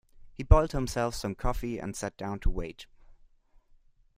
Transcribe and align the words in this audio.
He 0.33 0.41
boiled 0.41 0.71
himself 0.71 1.13
some 1.13 1.35
coffee 1.35 1.77
and 1.77 1.95
sat 1.95 2.17
down 2.17 2.39
to 2.39 2.49
wait. 2.49 2.87